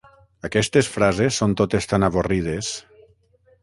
Aquestes 0.47 0.89
frases 0.95 1.37
són 1.43 1.55
totes 1.63 1.91
tan 1.93 2.09
avorrides 2.11 2.75